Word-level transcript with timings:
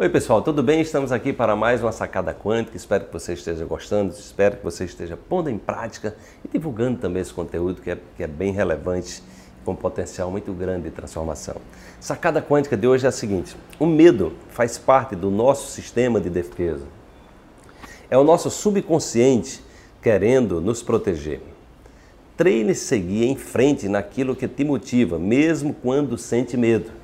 Oi 0.00 0.08
pessoal, 0.08 0.40
tudo 0.40 0.62
bem? 0.62 0.80
Estamos 0.80 1.12
aqui 1.12 1.30
para 1.30 1.54
mais 1.54 1.82
uma 1.82 1.92
sacada 1.92 2.32
quântica. 2.32 2.74
Espero 2.74 3.04
que 3.04 3.12
você 3.12 3.34
esteja 3.34 3.66
gostando, 3.66 4.14
espero 4.14 4.56
que 4.56 4.64
você 4.64 4.86
esteja 4.86 5.14
pondo 5.14 5.50
em 5.50 5.58
prática 5.58 6.16
e 6.42 6.48
divulgando 6.48 6.98
também 6.98 7.20
esse 7.20 7.34
conteúdo 7.34 7.82
que 7.82 7.90
é, 7.90 7.98
que 8.16 8.22
é 8.22 8.26
bem 8.26 8.50
relevante 8.50 9.22
com 9.62 9.76
potencial 9.76 10.30
muito 10.30 10.54
grande 10.54 10.84
de 10.84 10.90
transformação. 10.90 11.56
Sacada 12.00 12.40
quântica 12.40 12.78
de 12.78 12.86
hoje 12.86 13.04
é 13.04 13.10
a 13.10 13.12
seguinte: 13.12 13.54
o 13.78 13.84
medo 13.84 14.32
faz 14.48 14.78
parte 14.78 15.14
do 15.14 15.30
nosso 15.30 15.70
sistema 15.70 16.18
de 16.18 16.30
defesa. 16.30 16.86
É 18.08 18.16
o 18.16 18.24
nosso 18.24 18.50
subconsciente 18.50 19.62
querendo 20.00 20.62
nos 20.62 20.82
proteger. 20.82 21.42
Treine 22.38 22.74
seguir 22.74 23.26
em 23.26 23.36
frente 23.36 23.86
naquilo 23.86 24.34
que 24.34 24.48
te 24.48 24.64
motiva, 24.64 25.18
mesmo 25.18 25.74
quando 25.74 26.16
sente 26.16 26.56
medo. 26.56 26.99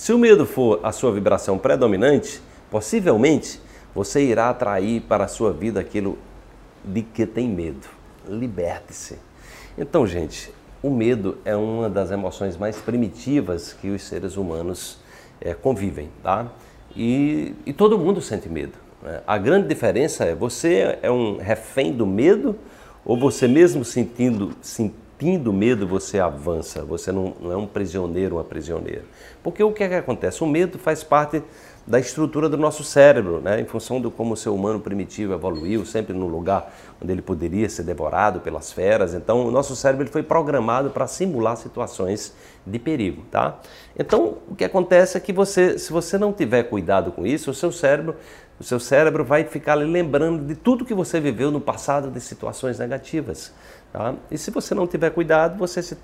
Se 0.00 0.14
o 0.14 0.18
medo 0.18 0.46
for 0.46 0.80
a 0.82 0.92
sua 0.92 1.12
vibração 1.12 1.58
predominante, 1.58 2.40
possivelmente 2.70 3.60
você 3.94 4.24
irá 4.24 4.48
atrair 4.48 5.02
para 5.02 5.24
a 5.24 5.28
sua 5.28 5.52
vida 5.52 5.78
aquilo 5.78 6.16
de 6.82 7.02
que 7.02 7.26
tem 7.26 7.46
medo. 7.46 7.86
Liberte-se. 8.26 9.18
Então, 9.76 10.06
gente, 10.06 10.50
o 10.82 10.88
medo 10.88 11.36
é 11.44 11.54
uma 11.54 11.90
das 11.90 12.10
emoções 12.10 12.56
mais 12.56 12.78
primitivas 12.78 13.74
que 13.74 13.90
os 13.90 14.02
seres 14.02 14.38
humanos 14.38 14.96
é, 15.38 15.52
convivem, 15.52 16.08
tá? 16.22 16.50
E, 16.96 17.54
e, 17.66 17.72
todo 17.74 17.98
mundo 17.98 18.22
sente 18.22 18.48
medo. 18.48 18.78
Né? 19.02 19.20
A 19.26 19.36
grande 19.36 19.68
diferença 19.68 20.24
é 20.24 20.34
você 20.34 20.98
é 21.02 21.10
um 21.10 21.36
refém 21.36 21.92
do 21.92 22.06
medo 22.06 22.58
ou 23.04 23.20
você 23.20 23.46
mesmo 23.46 23.84
sentindo, 23.84 24.56
sentindo 24.62 25.09
sentindo 25.20 25.52
medo, 25.52 25.86
você 25.86 26.18
avança, 26.18 26.82
você 26.82 27.12
não, 27.12 27.34
não 27.38 27.52
é 27.52 27.56
um 27.56 27.66
prisioneiro, 27.66 28.36
uma 28.36 28.44
prisioneira. 28.44 29.04
Porque 29.42 29.62
o 29.62 29.70
que 29.70 29.84
é 29.84 29.88
que 29.88 29.94
acontece? 29.94 30.42
O 30.42 30.46
medo 30.46 30.78
faz 30.78 31.04
parte 31.04 31.42
da 31.90 31.98
estrutura 31.98 32.48
do 32.48 32.56
nosso 32.56 32.84
cérebro, 32.84 33.40
né? 33.40 33.60
em 33.60 33.64
função 33.64 34.00
de 34.00 34.08
como 34.10 34.34
o 34.34 34.36
ser 34.36 34.50
humano 34.50 34.78
primitivo 34.78 35.34
evoluiu, 35.34 35.84
sempre 35.84 36.14
no 36.14 36.28
lugar 36.28 36.72
onde 37.02 37.10
ele 37.10 37.20
poderia 37.20 37.68
ser 37.68 37.82
devorado 37.82 38.38
pelas 38.38 38.70
feras. 38.70 39.12
Então, 39.12 39.44
o 39.44 39.50
nosso 39.50 39.74
cérebro 39.74 40.04
ele 40.04 40.12
foi 40.12 40.22
programado 40.22 40.90
para 40.90 41.08
simular 41.08 41.56
situações 41.56 42.32
de 42.64 42.78
perigo, 42.78 43.24
tá? 43.28 43.58
Então, 43.98 44.36
o 44.48 44.54
que 44.54 44.64
acontece 44.64 45.16
é 45.16 45.20
que 45.20 45.32
você, 45.32 45.80
se 45.80 45.92
você 45.92 46.16
não 46.16 46.32
tiver 46.32 46.62
cuidado 46.62 47.10
com 47.10 47.26
isso, 47.26 47.50
o 47.50 47.54
seu 47.54 47.72
cérebro 47.72 48.14
o 48.60 48.62
seu 48.62 48.78
cérebro 48.78 49.24
vai 49.24 49.42
ficar 49.42 49.72
lembrando 49.72 50.44
de 50.44 50.54
tudo 50.54 50.84
que 50.84 50.92
você 50.92 51.18
viveu 51.18 51.50
no 51.50 51.62
passado 51.62 52.10
de 52.10 52.20
situações 52.20 52.78
negativas. 52.78 53.54
Tá? 53.90 54.14
E 54.30 54.36
se 54.36 54.50
você 54.50 54.74
não 54.74 54.86
tiver 54.86 55.08
cuidado, 55.10 55.58
você, 55.58 55.82
se, 55.82 55.96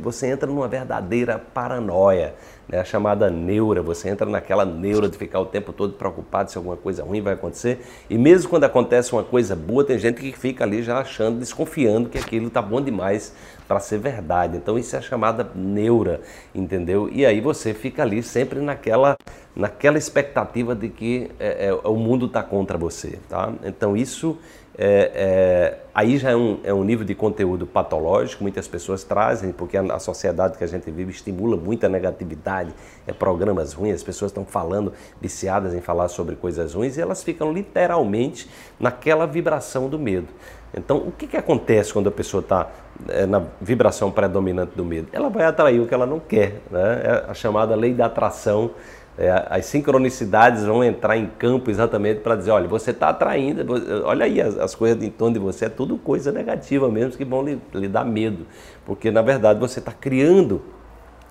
você 0.00 0.28
entra 0.28 0.46
numa 0.46 0.68
verdadeira 0.68 1.38
paranoia, 1.38 2.34
né? 2.68 2.80
a 2.80 2.84
chamada 2.84 3.28
neura. 3.30 3.82
Você 3.82 4.08
entra 4.08 4.28
naquela 4.28 4.64
neura 4.64 5.08
de 5.08 5.16
ficar 5.16 5.40
o 5.40 5.46
tempo 5.46 5.72
todo 5.72 5.94
preocupado 5.94 6.50
se 6.50 6.56
alguma 6.56 6.76
coisa 6.76 7.02
ruim 7.02 7.20
vai 7.20 7.34
acontecer. 7.34 7.84
E 8.08 8.16
mesmo 8.16 8.48
quando 8.48 8.64
acontece 8.64 9.12
uma 9.12 9.24
coisa 9.24 9.56
boa, 9.56 9.84
tem 9.84 9.98
gente 9.98 10.20
que 10.20 10.32
fica 10.32 10.64
ali 10.64 10.82
já 10.82 10.98
achando, 10.98 11.38
desconfiando 11.38 12.08
que 12.08 12.18
aquilo 12.18 12.48
está 12.48 12.62
bom 12.62 12.80
demais 12.80 13.34
para 13.68 13.78
ser 13.78 13.98
verdade. 13.98 14.56
Então 14.56 14.78
isso 14.78 14.96
é 14.96 15.02
chamada 15.02 15.48
neura, 15.54 16.22
entendeu? 16.54 17.08
E 17.12 17.26
aí 17.26 17.40
você 17.40 17.74
fica 17.74 18.02
ali 18.02 18.22
sempre 18.22 18.60
naquela 18.60 19.16
naquela 19.54 19.98
expectativa 19.98 20.74
de 20.74 20.88
que 20.88 21.30
é, 21.38 21.66
é, 21.66 21.72
o 21.72 21.96
mundo 21.96 22.26
está 22.26 22.42
contra 22.42 22.78
você, 22.78 23.18
tá? 23.28 23.52
Então 23.64 23.96
isso 23.96 24.38
é, 24.80 25.10
é, 25.12 25.78
aí 25.92 26.16
já 26.18 26.30
é 26.30 26.36
um, 26.36 26.60
é 26.62 26.72
um 26.72 26.84
nível 26.84 27.04
de 27.04 27.12
conteúdo 27.12 27.66
patológico, 27.66 28.44
muitas 28.44 28.68
pessoas 28.68 29.02
trazem, 29.02 29.50
porque 29.50 29.76
a, 29.76 29.82
a, 29.82 29.98
sociedade 29.98 30.56
que 30.56 30.62
a 30.62 30.68
gente 30.68 30.88
vive 30.88 31.10
estimula 31.10 31.56
muita 31.56 31.88
negatividade, 31.88 32.72
é 33.04 33.12
programas 33.12 33.72
ruins, 33.72 33.96
as 33.96 34.02
pessoas 34.04 34.30
estão 34.30 34.44
falando, 34.44 34.92
viciadas 35.20 35.74
em 35.74 35.80
falar 35.80 36.06
sobre 36.06 36.36
coisas 36.36 36.74
ruins 36.74 36.96
e 36.96 37.00
elas 37.00 37.24
ficam 37.24 37.52
literalmente 37.52 38.48
naquela 38.78 39.26
vibração 39.26 39.88
do 39.88 39.98
medo. 39.98 40.28
Então, 40.76 40.98
o 40.98 41.10
que, 41.12 41.26
que 41.26 41.36
acontece 41.36 41.92
quando 41.92 42.08
a 42.08 42.12
pessoa 42.12 42.40
está 42.40 42.68
é, 43.08 43.24
na 43.26 43.42
vibração 43.60 44.10
predominante 44.10 44.72
do 44.76 44.84
medo? 44.84 45.08
Ela 45.12 45.28
vai 45.28 45.44
atrair 45.44 45.80
o 45.80 45.86
que 45.86 45.94
ela 45.94 46.06
não 46.06 46.20
quer, 46.20 46.60
né? 46.70 47.00
é 47.04 47.30
a 47.30 47.34
chamada 47.34 47.74
lei 47.74 47.94
da 47.94 48.06
atração 48.06 48.70
é, 49.18 49.46
as 49.50 49.66
sincronicidades 49.66 50.62
vão 50.64 50.84
entrar 50.84 51.16
em 51.16 51.26
campo 51.26 51.70
exatamente 51.70 52.20
para 52.20 52.36
dizer, 52.36 52.52
olha, 52.52 52.68
você 52.68 52.92
está 52.92 53.08
atraindo, 53.08 53.66
olha 54.04 54.24
aí 54.24 54.40
as, 54.40 54.56
as, 54.56 54.76
coisas 54.76 55.02
em 55.02 55.10
torno 55.10 55.34
de 55.34 55.40
você, 55.40 55.64
é 55.64 55.68
tudo 55.68 55.98
coisa 55.98 56.30
negativa 56.30 56.88
mesmo 56.88 57.16
que 57.16 57.24
vão 57.24 57.42
lhe, 57.42 57.60
lhe 57.74 57.88
dar 57.88 58.04
medo, 58.04 58.46
porque 58.86 59.10
na 59.10 59.20
verdade 59.20 59.58
você 59.58 59.80
está 59.80 59.90
criando, 59.90 60.62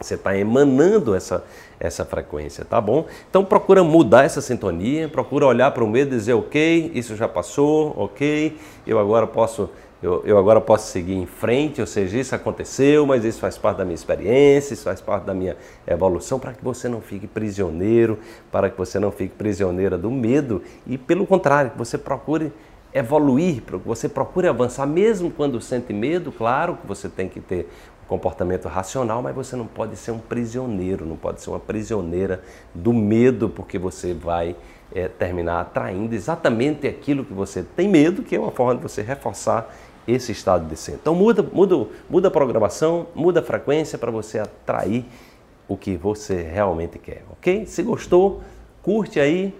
você 0.00 0.14
está 0.14 0.36
emanando 0.36 1.14
essa, 1.14 1.44
essa 1.78 2.04
frequência, 2.04 2.64
tá 2.64 2.80
bom? 2.80 3.06
Então 3.28 3.44
procura 3.44 3.84
mudar 3.84 4.24
essa 4.24 4.40
sintonia, 4.40 5.08
procura 5.08 5.46
olhar 5.46 5.70
para 5.72 5.84
o 5.84 5.88
medo 5.88 6.14
e 6.14 6.18
dizer, 6.18 6.32
ok, 6.32 6.90
isso 6.94 7.14
já 7.16 7.28
passou, 7.28 7.94
ok, 7.96 8.56
eu 8.86 8.98
agora 8.98 9.26
posso 9.26 9.68
eu, 10.02 10.22
eu, 10.24 10.38
agora 10.38 10.62
posso 10.62 10.90
seguir 10.90 11.12
em 11.12 11.26
frente, 11.26 11.78
ou 11.78 11.86
seja, 11.86 12.18
isso 12.18 12.34
aconteceu, 12.34 13.04
mas 13.04 13.22
isso 13.22 13.38
faz 13.38 13.58
parte 13.58 13.76
da 13.76 13.84
minha 13.84 13.94
experiência, 13.94 14.72
isso 14.72 14.84
faz 14.84 14.98
parte 14.98 15.24
da 15.24 15.34
minha 15.34 15.54
evolução, 15.86 16.38
para 16.38 16.54
que 16.54 16.64
você 16.64 16.88
não 16.88 17.02
fique 17.02 17.26
prisioneiro, 17.26 18.18
para 18.50 18.70
que 18.70 18.78
você 18.78 18.98
não 18.98 19.10
fique 19.10 19.34
prisioneira 19.34 19.98
do 19.98 20.10
medo 20.10 20.62
e, 20.86 20.96
pelo 20.96 21.26
contrário, 21.26 21.72
que 21.72 21.76
você 21.76 21.98
procure 21.98 22.50
evoluir, 22.92 23.62
você 23.84 24.08
procure 24.08 24.48
avançar, 24.48 24.86
mesmo 24.86 25.30
quando 25.30 25.60
sente 25.60 25.92
medo, 25.92 26.32
claro 26.32 26.76
que 26.76 26.86
você 26.86 27.08
tem 27.08 27.28
que 27.28 27.40
ter 27.40 27.68
um 28.04 28.08
comportamento 28.08 28.68
racional, 28.68 29.22
mas 29.22 29.34
você 29.34 29.54
não 29.54 29.66
pode 29.66 29.96
ser 29.96 30.10
um 30.10 30.18
prisioneiro, 30.18 31.06
não 31.06 31.16
pode 31.16 31.40
ser 31.40 31.50
uma 31.50 31.60
prisioneira 31.60 32.42
do 32.74 32.92
medo, 32.92 33.48
porque 33.48 33.78
você 33.78 34.12
vai 34.12 34.56
é, 34.92 35.08
terminar 35.08 35.60
atraindo 35.60 36.14
exatamente 36.14 36.86
aquilo 36.86 37.24
que 37.24 37.32
você 37.32 37.62
tem 37.62 37.88
medo, 37.88 38.22
que 38.22 38.34
é 38.34 38.40
uma 38.40 38.50
forma 38.50 38.74
de 38.74 38.82
você 38.82 39.02
reforçar 39.02 39.72
esse 40.06 40.32
estado 40.32 40.68
de 40.68 40.76
ser. 40.76 40.92
Então 40.92 41.14
muda, 41.14 41.42
muda, 41.42 41.86
muda 42.08 42.28
a 42.28 42.30
programação, 42.30 43.06
muda 43.14 43.40
a 43.40 43.42
frequência 43.42 43.96
para 43.98 44.10
você 44.10 44.38
atrair 44.38 45.04
o 45.68 45.76
que 45.76 45.96
você 45.96 46.42
realmente 46.42 46.98
quer, 46.98 47.22
ok? 47.30 47.64
Se 47.66 47.82
gostou, 47.82 48.40
curte 48.82 49.20
aí, 49.20 49.54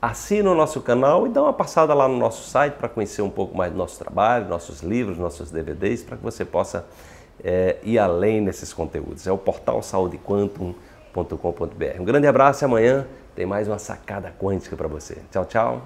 assina 0.00 0.50
o 0.50 0.54
nosso 0.54 0.80
canal 0.80 1.26
e 1.26 1.30
dá 1.30 1.42
uma 1.42 1.52
passada 1.52 1.92
lá 1.92 2.08
no 2.08 2.16
nosso 2.16 2.48
site 2.48 2.74
para 2.74 2.88
conhecer 2.88 3.22
um 3.22 3.30
pouco 3.30 3.56
mais 3.56 3.72
do 3.72 3.78
nosso 3.78 3.98
trabalho, 3.98 4.48
nossos 4.48 4.80
livros, 4.80 5.18
nossos 5.18 5.50
DVDs, 5.50 6.02
para 6.02 6.16
que 6.16 6.22
você 6.22 6.44
possa 6.44 6.86
é, 7.42 7.78
ir 7.82 7.98
além 7.98 8.40
nesses 8.40 8.72
conteúdos. 8.72 9.26
É 9.26 9.32
o 9.32 9.38
portal 9.38 9.82
saudequantum.com.br. 9.82 12.00
Um 12.00 12.04
grande 12.04 12.26
abraço 12.26 12.62
e 12.62 12.64
amanhã 12.64 13.06
tem 13.34 13.46
mais 13.46 13.68
uma 13.68 13.78
sacada 13.78 14.32
quântica 14.38 14.76
para 14.76 14.88
você. 14.88 15.18
Tchau, 15.30 15.44
tchau. 15.44 15.82